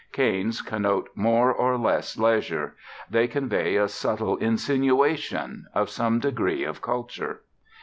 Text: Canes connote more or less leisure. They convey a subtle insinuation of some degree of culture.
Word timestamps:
Canes 0.11 0.63
connote 0.63 1.09
more 1.13 1.53
or 1.53 1.77
less 1.77 2.17
leisure. 2.17 2.75
They 3.07 3.27
convey 3.27 3.75
a 3.75 3.87
subtle 3.87 4.35
insinuation 4.37 5.67
of 5.75 5.91
some 5.91 6.17
degree 6.17 6.63
of 6.63 6.81
culture. 6.81 7.41